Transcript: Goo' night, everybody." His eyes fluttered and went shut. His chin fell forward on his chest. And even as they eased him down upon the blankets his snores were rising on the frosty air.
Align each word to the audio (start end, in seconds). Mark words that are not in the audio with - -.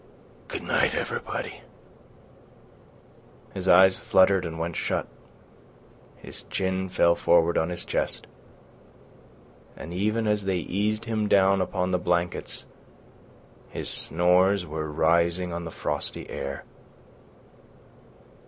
Goo' 0.47 0.59
night, 0.61 0.95
everybody." 0.95 1.61
His 3.53 3.67
eyes 3.67 3.99
fluttered 3.99 4.45
and 4.45 4.57
went 4.57 4.75
shut. 4.75 5.05
His 6.17 6.41
chin 6.49 6.89
fell 6.89 7.13
forward 7.13 7.55
on 7.55 7.69
his 7.69 7.85
chest. 7.85 8.25
And 9.77 9.93
even 9.93 10.25
as 10.25 10.45
they 10.45 10.57
eased 10.57 11.05
him 11.05 11.27
down 11.27 11.61
upon 11.61 11.91
the 11.91 11.99
blankets 11.99 12.65
his 13.69 13.89
snores 13.89 14.65
were 14.65 14.91
rising 14.91 15.53
on 15.53 15.65
the 15.65 15.69
frosty 15.71 16.27
air. 16.31 16.63